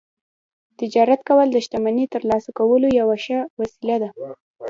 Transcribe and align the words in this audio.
تجارت 0.79 1.21
کول 1.29 1.47
د 1.51 1.57
شتمنۍ 1.65 2.05
ترلاسه 2.13 2.49
کولو 2.59 2.87
یوه 2.99 3.15
ښه 3.23 3.39
وسیله 3.59 4.09
وه 4.19 4.31